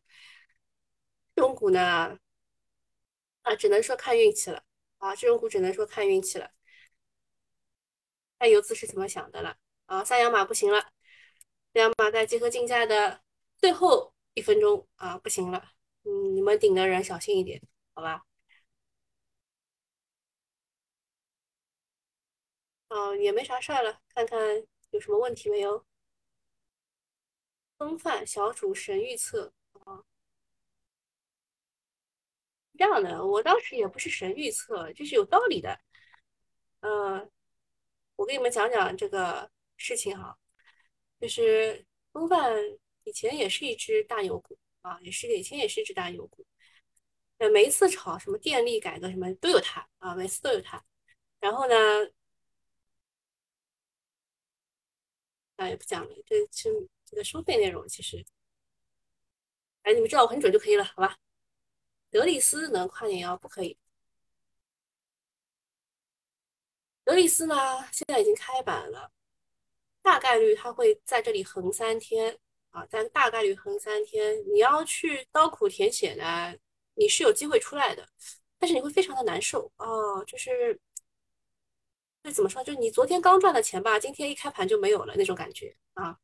[1.34, 2.18] 这种股呢，
[3.40, 4.62] 啊，只能说看运气了
[4.98, 5.16] 啊！
[5.16, 6.50] 这种股只能说看运气了，
[8.38, 10.04] 看游资是怎么想的了啊！
[10.04, 10.92] 三阳马不行了，
[11.72, 13.22] 三阳马在集合竞价的
[13.56, 15.64] 最后一分钟啊，不行了，
[16.04, 17.58] 嗯，你们顶的人小心一点，
[17.94, 18.27] 好吧？
[22.88, 24.38] 啊，也没啥事儿了，看看
[24.90, 25.84] 有什么问题没有？
[27.76, 30.04] 风范小主神预测啊。
[32.76, 35.78] 这样的，我当时也不是神预测，这是有道理的。
[36.80, 37.28] 呃，
[38.16, 40.38] 我给你们讲讲这个事情哈，
[41.20, 42.56] 就是风范
[43.04, 46.46] 以前也是一只大牛股啊，也是以前也是一只大牛股。
[47.38, 50.84] 呃，每一次炒什么电力改革什么都有它啊，每次都有它。
[51.40, 51.74] 然后呢，
[55.58, 58.24] 啊也不讲了，这是这个收费内容其实，
[59.82, 61.18] 哎，你们知道我很准就可以了，好吧？
[62.10, 63.76] 德力斯能跨年哦不可以？
[67.04, 67.54] 德力斯呢，
[67.92, 69.10] 现在已经开板了，
[70.02, 72.38] 大概率它会在这里横三天
[72.70, 74.36] 啊，但大概率横三天。
[74.52, 76.54] 你要去刀苦舔血呢，
[76.94, 78.08] 你是有机会出来的，
[78.58, 80.78] 但是你会非常的难受哦，就是，
[82.22, 82.62] 那怎么说？
[82.64, 86.18] 就你昨天刚赚的钱吧，今天一开盘就没有了那种感觉啊。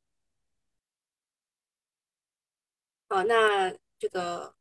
[3.09, 4.55] 好，那这个。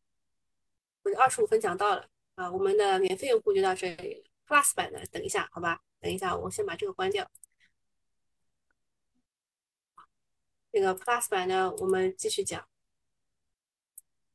[1.05, 4.23] 我二十五分讲到了啊，我们的免费用户就到这里了。
[4.47, 7.29] Plus 版的，等一下，好吧，等一下，我先把这个关掉。
[10.71, 12.65] 那个 Plus 版呢，我们继续讲。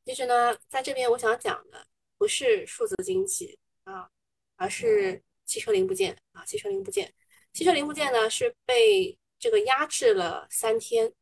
[0.04, 4.11] 其实呢，在这边我想讲的不是数字经济啊，
[4.56, 7.12] 而是汽车零部件啊，汽车零部件。
[7.52, 11.12] 汽车零部件呢是被这个压制了三天，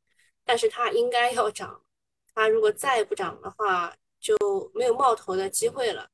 [0.45, 1.83] 但是它应该要涨，
[2.35, 3.97] 它如果再不涨的话。
[4.19, 4.35] 就
[4.75, 6.11] 没有冒头的机会了，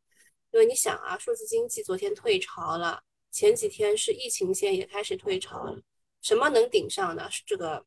[0.50, 5.80] 因为你想啊，数字经济昨天退潮了，前几天是疫情线也开始退潮了，
[6.20, 7.30] 什么能顶上呢？
[7.30, 7.86] 是这个，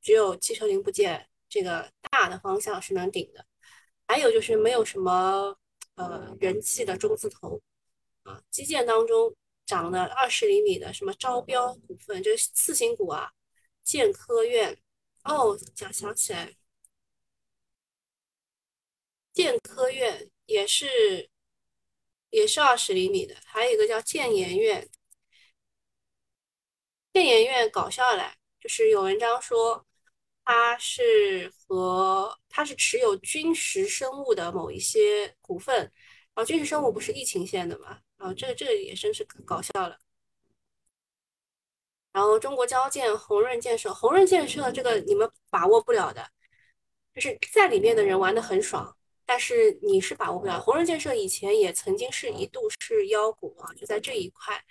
[0.00, 3.44] 只有汽车零部件这个大的方向是能顶的，
[4.06, 5.56] 还有就是没有什么
[5.96, 7.60] 呃人气的中字头
[8.26, 9.34] 啊，基建当中
[9.64, 13.30] 涨了二十厘米的什么招标股份，就是次新股啊，
[13.82, 14.78] 建科院
[15.24, 16.54] 哦，想想起来。
[19.32, 21.28] 建科院也是
[22.30, 24.88] 也是二十厘米的，还有一个叫建研院，
[27.12, 28.22] 建研院搞笑嘞，
[28.60, 29.86] 就是有文章说
[30.44, 35.92] 它是和它是持有军实生物的某一些股份，然
[36.36, 39.98] 后军实生物不是疫情线的嘛，啊这个这个也真是搞笑了。
[42.12, 46.26] 然后中国交建、鸿润建设，鸿润建设这个你们把握不了的，
[47.14, 50.58] 就是在里面的人玩的很爽，但是你是把握不了。
[50.58, 54.64] 鸿润建设以前也曾经是一度是妖股啊，就在这一块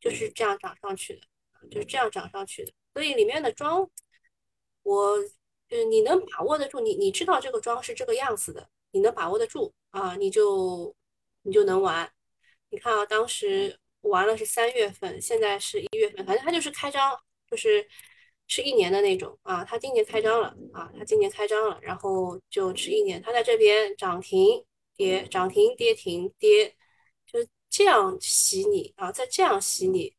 [0.00, 2.72] 就是这样涨上去的，就是这样涨上去的。
[2.94, 3.88] 所以里面的庄，
[4.82, 5.16] 我
[5.68, 10.92] 就是你能把握得住，你你知道这个庄是这个样子的，你能把握得住啊，你就
[11.42, 12.12] 你就能玩。
[12.72, 13.78] 你看啊，当时。
[14.02, 17.16] 完了是三月份，现在是一月份，反正它就是开张，
[17.48, 17.88] 就是
[18.48, 19.64] 是一年的那种啊。
[19.64, 23.22] 它今年开张了啊，它今年开张了，然后就持一年。
[23.22, 26.74] 它在这边涨停跌，涨停跌停跌，
[27.24, 27.38] 就
[27.70, 30.12] 这样洗你啊，再这样洗你，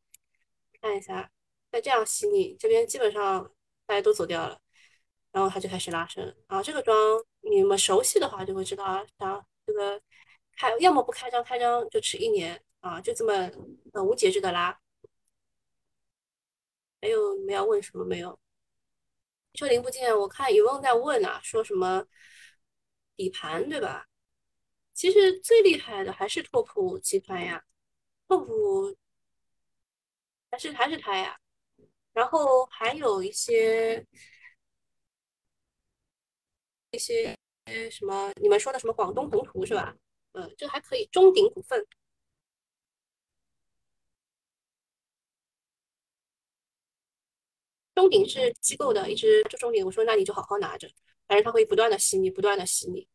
[0.80, 1.30] 看一下，
[1.70, 3.52] 再这样洗你，这边基本上
[3.84, 4.58] 大家都走掉了，
[5.30, 6.62] 然后它就开始拉升啊。
[6.62, 10.00] 这个庄你们熟悉的话就会知道啊，它这个
[10.56, 12.62] 开要么不开张，开张就吃一年。
[12.84, 13.32] 啊，就这么
[13.94, 14.78] 呃无节制的拉，
[17.00, 18.38] 还有你们要问什么没有？
[19.54, 22.04] 就零部件，我看有人在问啊，说什么
[23.16, 24.06] 底盘对吧？
[24.92, 27.64] 其实最厉害的还是拓普集团呀，
[28.28, 28.94] 拓普
[30.50, 31.38] 还是还是他呀，
[32.12, 34.06] 然后还有一些
[36.90, 37.34] 一些
[37.90, 39.96] 什么你们说的什么广东宏图是吧？
[40.34, 41.86] 呃，这还可以，中鼎股份。
[47.94, 49.84] 中鼎是机构的，一直就中鼎。
[49.86, 50.88] 我说那你就好好拿着，
[51.26, 53.08] 反正它会不断的洗你，不断的洗你。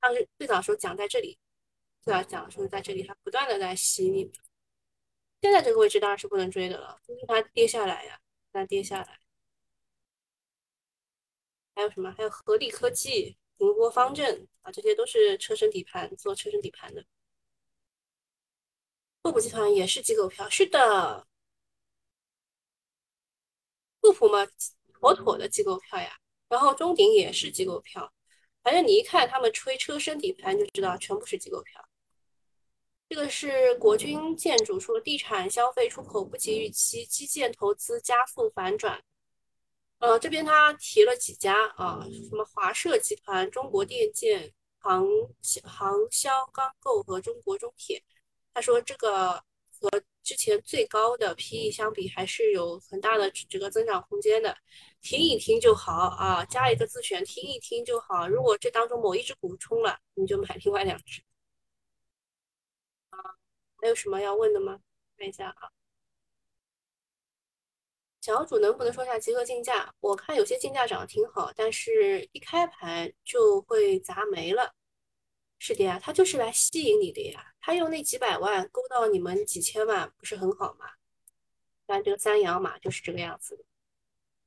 [0.00, 1.38] 当时最早时候讲在这里，
[2.02, 4.30] 最早讲的时候在这里，它不断的在洗你。
[5.42, 8.20] 现在这个位置当然是不能追的了，因为它跌下来呀，
[8.52, 9.20] 它跌下来。
[11.74, 12.12] 还有什么？
[12.12, 17.04] 还有合力科技、宁波方正啊，这些都是车身底盘做车身底盘的。
[19.22, 21.26] 拓普集团也是机构票，是的。
[24.00, 24.46] 富普嘛，
[24.94, 26.16] 妥妥的机构票呀。
[26.48, 28.10] 然后中鼎也是机构票，
[28.62, 31.86] 反正你一看他们吹车身底盘就知道全部是机构票。
[33.10, 39.04] 这个是国军建筑说，地产消费出口不及预期，基建投资加速反转。
[40.00, 45.06] 呃，这边他提了几家啊，什么华社集团、中国电建、杭
[45.64, 48.02] 杭销钢构和中国中铁。
[48.52, 49.42] 他说这个
[49.80, 49.88] 和。
[50.22, 54.56] 之前最高的 PE 相比还是有很大的这个增长空间的，
[55.00, 58.28] 听一听就好啊，加一个自选，听一听就好。
[58.28, 61.22] 如果这当中某一只股冲了，你就买另外两只。
[63.08, 63.18] 啊，
[63.80, 64.78] 还有什么要问的吗？
[65.16, 65.68] 看一下啊，
[68.20, 69.92] 小主能不能说下集合竞价？
[70.00, 74.74] 我看有些竞价涨得挺好，但是一开盘就会砸没了。
[75.58, 77.54] 是的呀，他就是来吸引你的呀。
[77.60, 80.86] 他用那几百万勾到你们几千万，不是很好吗？
[81.86, 83.64] 但这个三阳马就是这个样子。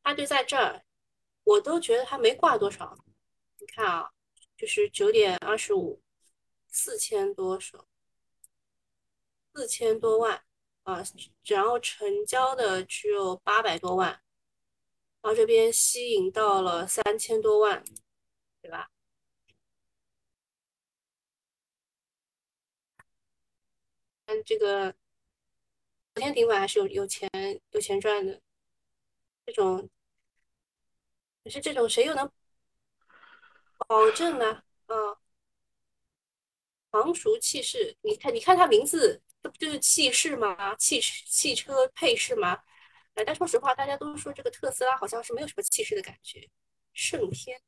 [0.04, 0.84] 他就在这儿，
[1.44, 2.98] 我都觉得他没挂多少。
[3.60, 4.12] 你看啊，
[4.56, 6.02] 就是九点二十五，
[6.68, 7.88] 四千多手，
[9.54, 10.44] 四千多万
[10.84, 11.02] 啊，
[11.46, 14.10] 然后成交的只有八百多万，
[15.22, 17.84] 然后这边吸引到了三千多万，
[18.62, 18.90] 对吧？
[24.26, 24.92] 嗯，这个
[26.14, 27.30] 昨天顶板还是有有钱
[27.72, 28.42] 有钱赚的，
[29.46, 29.90] 这种
[31.44, 32.30] 可是这种谁又能
[33.88, 34.64] 保证呢？
[34.88, 34.96] 啊，
[36.92, 40.74] 常熟气势，你看你看他名字，这不就是气势吗？
[40.78, 42.64] 汽汽车配饰吗？
[43.16, 46.50] 哎，但说实话，大家都说这个特斯拉好像是没有什么气势的感觉。
[46.94, 47.62] 盛天，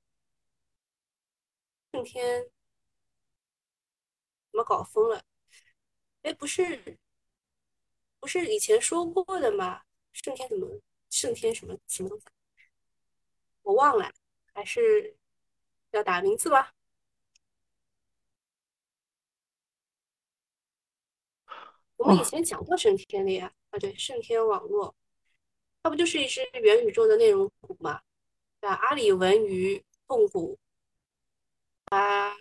[1.92, 2.44] 盛天
[4.52, 5.22] 怎么搞疯了？
[6.24, 6.98] 哎，不是，
[8.20, 9.84] 不是以前说过的吗？
[10.14, 10.82] 盛天怎么？
[11.10, 12.26] 盛天什么什么东西？
[13.64, 14.12] 我忘了，
[14.54, 15.18] 还是
[15.92, 16.74] 要打名字吧。
[21.98, 24.94] 我们以前讲过盛天的呀，啊对，盛天网络，
[25.82, 28.02] 它不就是一只元宇宙的内容股嘛？
[28.60, 30.58] 对吧，阿里文娱控股
[31.86, 32.36] 啊。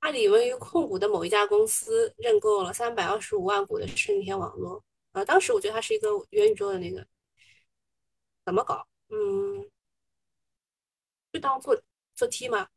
[0.00, 7.04] 阿里文娱控股的某一家公司认购了三百二十五万股的盛天网络，啊，当时我觉得它是一个元宇宙的那个，
[8.44, 8.86] 怎么搞？
[9.08, 9.68] 嗯，
[11.32, 11.76] 就当做
[12.14, 12.68] 做 T 嘛，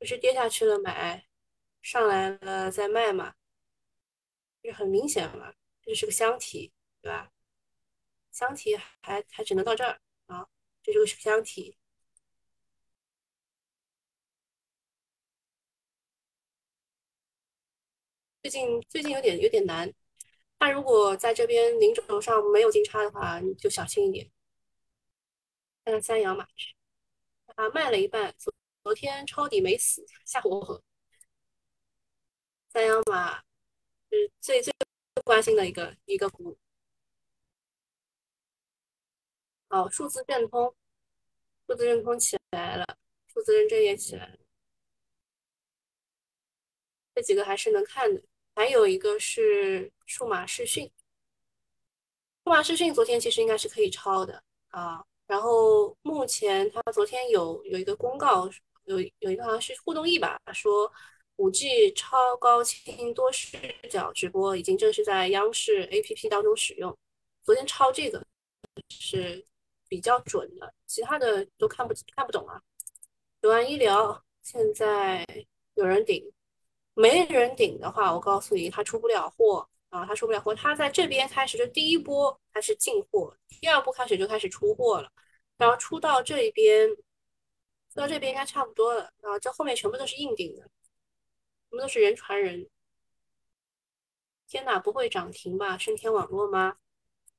[0.00, 1.26] 就是跌下去了买，
[1.82, 3.34] 上来了再卖嘛，
[4.66, 7.30] 这很明显嘛，这是个箱体，对吧？
[8.32, 10.48] 箱体还还只能到这儿啊，
[10.82, 11.76] 这就是个箱体。
[18.42, 19.92] 最近最近有点有点难，
[20.58, 24.28] 他如果在这边零轴上没有金叉的话，你就小心一点。
[25.84, 26.44] 看看三阳马
[27.54, 28.52] 啊，卖了一半，昨
[28.82, 30.82] 昨天抄底没死，吓唬我。
[32.68, 33.45] 三阳马
[34.40, 34.72] 最最
[35.24, 36.56] 关心的一个一个股。
[39.68, 40.74] 哦，数字认通，
[41.66, 42.86] 数字认通起来了，
[43.26, 44.38] 数字认证也起来了，
[47.14, 48.22] 这几个还是能看的。
[48.54, 50.90] 还有一个是数码视讯，
[52.44, 55.04] 数码视讯昨天其实应该是可以抄的啊。
[55.26, 58.48] 然后目前它昨天有有一个公告，
[58.84, 60.90] 有有一个好像是互动易吧，说
[61.36, 63.56] 五 G 超高清多视
[63.90, 66.96] 角直播已经正式在央视 APP 当中使用。
[67.42, 68.24] 昨天抄这个
[68.90, 69.44] 是
[69.88, 72.60] 比较准的，其他的都看不看不懂啊。
[73.40, 75.26] 九安医疗现在
[75.74, 76.32] 有人顶，
[76.94, 79.68] 没人顶的话，我告诉你，他出不了货。
[79.88, 85.08] 啊，他出不了货，他在这边开始就第一波开始进货，第二波开始就开始出货了，
[85.56, 86.90] 然后出到这边，
[87.94, 90.68] 到这边应该差不多了，啊，这后面全部都是硬顶的，
[91.76, 92.68] 都是人传人。
[94.46, 95.76] 天哪，不会涨停吧？
[95.76, 96.78] 盛天网络吗？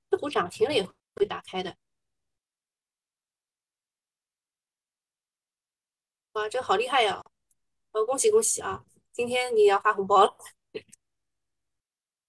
[0.10, 1.78] 这股涨停了也会打开的。
[6.34, 7.24] 哇，这个好厉害呀！
[7.92, 8.86] 哦，恭喜恭喜啊！
[9.12, 10.38] 今天你要发红包了。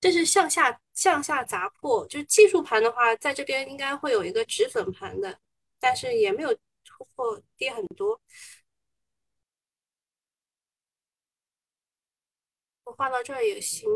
[0.01, 5.39] 这是向下向下砸破，就是技术盘的话，在这边应该会有一个止损盘的，
[5.81, 8.21] 但是也没有突破，跌很多。
[12.99, 13.89] 画到这儿也行，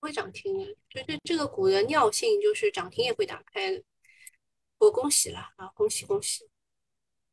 [0.00, 0.74] 不会涨停的。
[0.88, 3.84] 就这这个股的尿性，就是涨停也会打开的。
[4.78, 6.48] 我恭喜了啊，恭喜恭喜！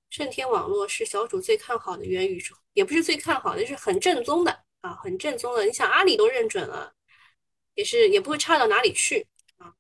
[0.10, 2.54] 盛天网络是小主最看好的元宇宙。
[2.74, 5.64] 也不是最看好的，是很正宗的啊，很正宗的。
[5.64, 6.94] 你想阿里都认准了，
[7.76, 9.74] 也是也不会差到哪里去啊。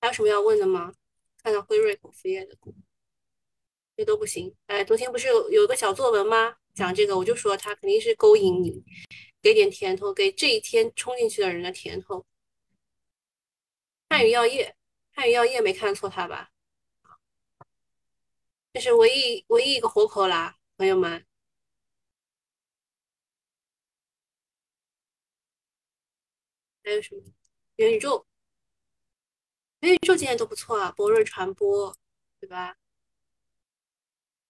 [0.00, 0.92] 还有什么要问的吗？
[1.38, 2.74] 看看辉瑞口服液的股，
[3.96, 4.54] 这都不行。
[4.66, 6.56] 哎，昨天不是有有个小作文吗？
[6.74, 8.82] 讲这个，我就说他肯定是勾引你，
[9.40, 12.26] 给点甜头，给这一天冲进去的人的甜头。
[14.08, 14.76] 汉语药业，
[15.12, 16.50] 汉语药业没看错他吧？
[18.72, 21.24] 这是唯一唯一一个活口啦，朋友们。
[26.82, 27.22] 还有什么？
[27.76, 28.26] 元宇宙，
[29.80, 31.96] 元宇宙今天都不错啊，博瑞传播，
[32.40, 32.76] 对吧？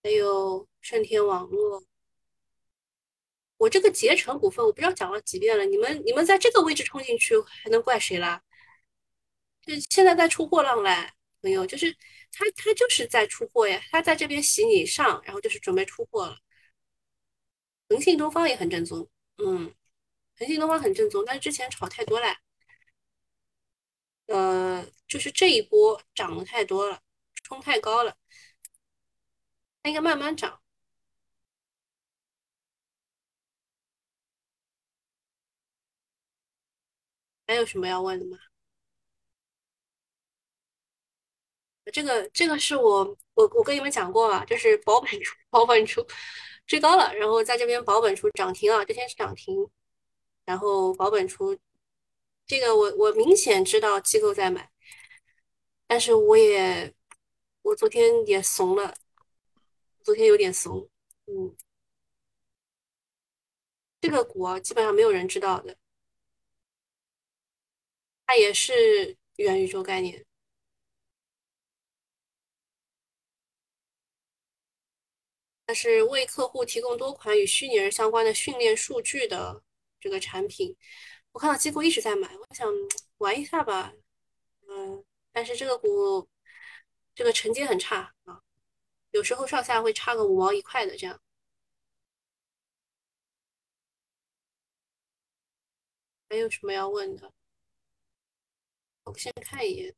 [0.05, 1.85] 还有盛天网络。
[3.57, 8.43] 我这个捷成股份，我不知道讲了几遍了，你们你们在这个位置冲进去，还能怪谁啦？
[9.63, 11.11] 就现在在出货浪嘞，
[11.43, 11.97] 朋友，就是。
[12.37, 16.37] 他他就是在出货呀，他在这边洗你上，然后就是准备出货了。
[17.89, 19.73] 恒信东方也很正宗，嗯，
[20.37, 22.37] 恒信东方很正宗，但是之前炒太多了，
[24.27, 27.01] 呃，就是这一波涨的太多了，
[27.45, 28.17] 冲太高了，
[29.85, 30.61] 它应该慢慢涨。
[37.47, 38.39] 还有什么要问的吗？
[41.93, 46.05] 这个这个是我我我跟你们讲过啊，就是保本出保本出
[46.67, 49.69] 追高了，然后在这边保本出涨停啊，这天是涨停，
[50.47, 51.59] 然后保本出，
[52.47, 54.71] 这个我我明显知道机构在买，
[55.87, 56.95] 但是我也
[57.63, 58.95] 我昨天也怂了，
[60.05, 60.89] 昨天有点怂，
[61.27, 61.57] 嗯，
[64.01, 65.77] 这个股啊基本上没有人知道的，
[68.27, 70.25] 它也是元宇宙概念。
[75.67, 79.63] 它是为客户提供多款与虚拟人相关的训练数据的
[79.99, 80.77] 这个产品。
[81.33, 82.69] 我看到机构一直在买，我想
[83.19, 83.93] 玩一下吧。
[84.69, 85.03] 嗯，
[85.33, 86.29] 但是这个股
[87.15, 88.43] 这个承接很差啊，
[89.15, 91.21] 有时候上下会差个五毛一块的这样。
[96.29, 97.33] 还有什么要问的？
[99.05, 99.95] 我先看一眼，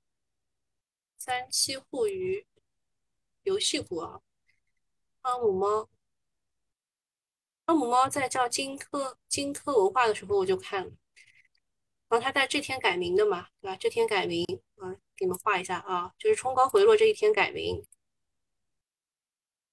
[1.17, 2.47] 三七互娱
[3.45, 4.21] 游戏股啊。
[5.23, 5.89] 汤姆猫，
[7.65, 10.93] 汤姆猫在叫金科金科文化的时候我就看了，
[12.09, 13.77] 然后他在这天改名的嘛，对吧？
[13.77, 14.45] 这天改名
[14.77, 17.83] 啊，给你们画一下啊，就是冲高回落这一天改名，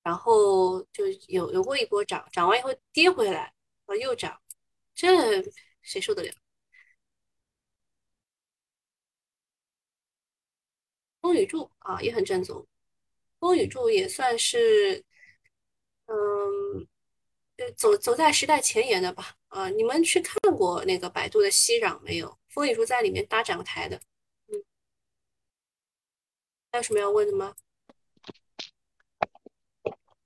[0.03, 3.53] 然后就有有过一波涨，涨完以后跌回来，
[3.85, 4.39] 啊又涨，
[4.93, 5.41] 这
[5.81, 6.33] 谁受得了？
[11.21, 12.67] 风雨柱啊也很正宗，
[13.39, 15.03] 风雨柱也算是
[16.07, 16.87] 嗯，
[17.57, 19.35] 就走走在时代前沿的吧。
[19.47, 22.37] 啊，你们去看过那个百度的熙攘没有？
[22.49, 23.99] 风雨柱在里面搭展台的。
[24.47, 24.63] 嗯，
[26.71, 27.55] 还有什么要问的吗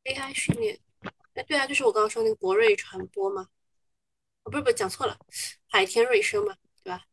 [0.08, 0.80] ？AI 训练，
[1.34, 3.48] 哎，对啊，就是我刚刚说那个博瑞传播嘛。
[4.44, 5.20] 哦，不是不是，讲错了，
[5.68, 7.04] 海天瑞声嘛，对吧？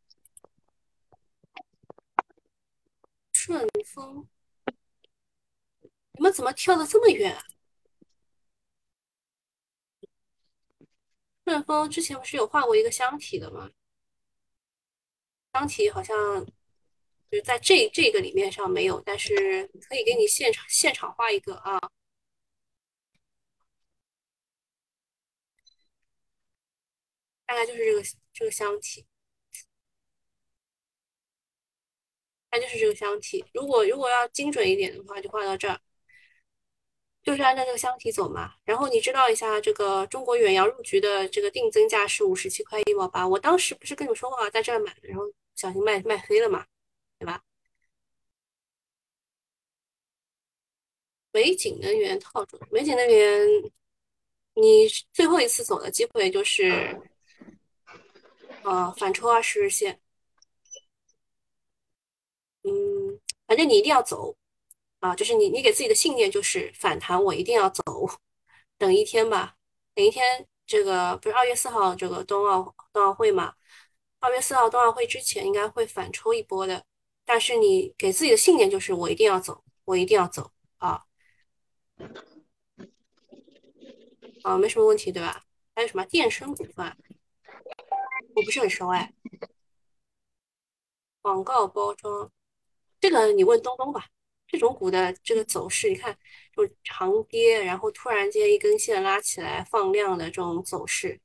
[3.33, 4.29] 顺丰，
[6.13, 7.45] 你们怎么跳的这么远啊？
[11.45, 13.71] 顺丰之前不是有画过一个箱体的吗？
[15.53, 16.17] 箱体好像
[17.31, 21.79] 就是在这这个里面上没有，但是可以给你现场现场画一个啊，
[27.47, 29.05] 大概就是这个这个箱体，
[32.51, 33.45] 它就是这个箱体。
[33.53, 35.81] 如果如果要精准一点的话，就画到这儿，
[37.23, 38.55] 就是按照这个箱体走嘛。
[38.65, 45.25] 然后你知道一下这个中国远洋入局的这个定增价是五十七块一毛八，我当时不是跟你说过在这儿买，然后
[45.55, 46.67] 小心卖卖飞了嘛，
[47.19, 47.43] 对吧？
[51.33, 53.49] 美景能源套住，美景能源，
[54.55, 56.97] 你最后一次走的机会就是
[58.65, 60.01] 呃反抽二十日线，
[62.63, 64.37] 嗯，反正你一定要走
[65.01, 67.83] 啊，就是你你给自己的信念就是反弹，我一定要走，
[68.79, 69.57] 等一天吧，
[69.95, 73.55] 等一天，这个不是二月四号这个冬奥冬奥会嘛？
[74.21, 76.85] 二月四号冬奥会之前应该会反抽一波的，
[77.25, 81.05] 但是你给自己的信念就是我一定要走，我一定要走啊
[84.43, 85.45] 啊，没什么问题对吧？
[85.75, 86.97] 还有什么电声股份？
[88.35, 89.13] 我不是很熟哎，
[91.23, 92.31] 广告包装
[93.01, 94.07] 这个你问东东吧。
[94.47, 96.17] 这种股的这个走势，你看
[96.55, 101.21] 就长跌，然后突然间一根线拉起来放量的这种走势，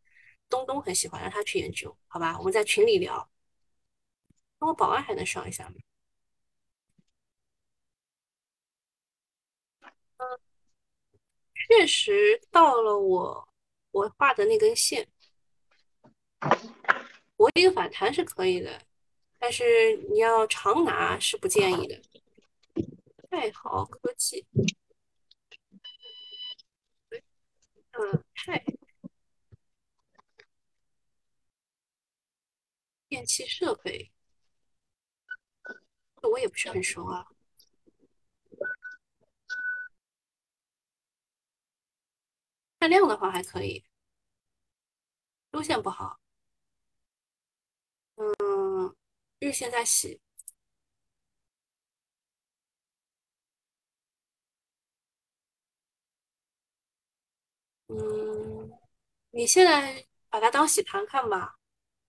[0.50, 2.38] 东东很喜欢，让他去研究，好吧？
[2.40, 3.30] 我们在群里聊。
[4.60, 5.76] 那我保安还能上一下吗？
[10.18, 10.40] 嗯，
[11.54, 13.50] 确实到了我
[13.92, 15.08] 我画的那根线，
[17.36, 18.82] 博一个反弹是可以的，
[19.38, 22.02] 但是你要长拿是不建议的。
[23.30, 24.46] 太好科技，
[27.92, 28.64] 嗯，太
[33.08, 34.12] 电气设备，
[36.22, 37.28] 这我也不是很熟啊。
[42.80, 43.86] 看量的话还可以，
[45.52, 46.19] 周线不好。
[48.20, 48.94] 嗯，
[49.40, 50.20] 日线在洗。
[57.88, 58.72] 嗯，
[59.32, 61.56] 你现在把它当洗盘看吧，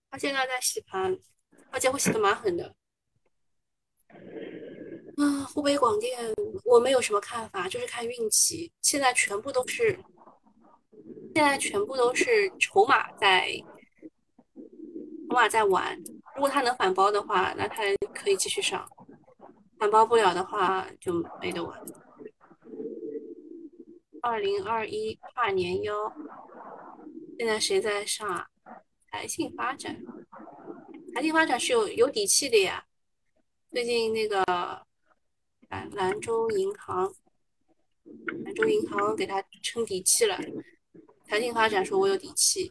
[0.09, 1.17] 它现在在洗盘，
[1.71, 2.75] 而且会洗的蛮狠的。
[5.17, 6.33] 啊，湖北广电
[6.65, 8.71] 我没有什么看法，就是看运气。
[8.81, 9.97] 现在全部都是，
[11.33, 13.49] 现在全部都是筹码在，
[15.31, 15.97] 筹码在玩。
[16.35, 18.81] 如果他能反包的话，那他可以继续上；
[19.79, 21.81] 反包不了的话，就没得玩。
[24.21, 26.13] 二零二一跨年幺，
[27.39, 28.45] 现在谁在上啊？
[29.09, 30.03] 财信发展，
[31.15, 32.83] 财信发展是有有底气的呀。
[33.71, 34.43] 最近那个
[35.69, 37.09] 兰兰州银行，
[38.43, 40.37] 兰州银行给他撑底气了。
[41.25, 42.69] 财信发展说我有底气，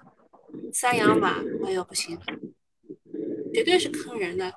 [0.74, 2.18] 三洋马哎呦不行，
[3.52, 4.52] 绝对是坑人的。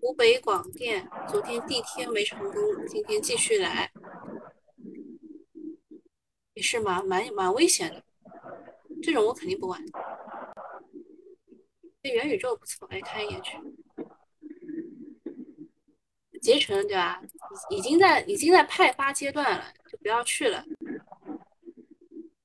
[0.00, 3.90] 湖北广电昨天地天没成功，今天继续来。
[6.54, 8.02] 也是蛮蛮蛮危险的，
[9.02, 9.84] 这种我肯定不玩。
[12.02, 13.58] 这元宇宙不错，来看一眼去。
[16.40, 17.20] 捷成对吧？
[17.70, 20.64] 已已经在已经在派发阶段了，就不要去了。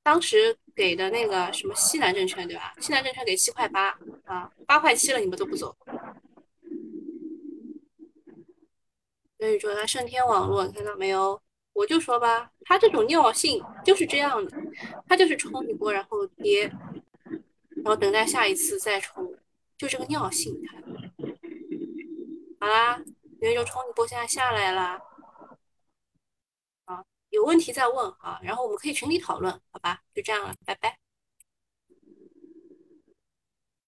[0.03, 2.73] 当时给的那个什么西南证券对吧？
[2.81, 3.97] 西南证券给七块八
[4.31, 5.75] 啊，八块七了你们都不走。
[9.39, 11.41] 元宇宙它胜天网络，你看到没有？
[11.73, 14.57] 我就说吧，它这种尿性就是这样的，
[15.05, 16.71] 它就是冲一波然后跌，
[17.69, 19.35] 然后等待下一次再冲，
[19.77, 20.61] 就这个尿性。
[20.65, 20.81] 看，
[22.61, 23.03] 好啦，
[23.41, 25.01] 元宇宙冲一波，现在下来了，
[26.85, 30.01] 啊，有问题再问啊，然后我们可以群里讨论，好吧？
[30.13, 31.00] 就这样了，拜拜。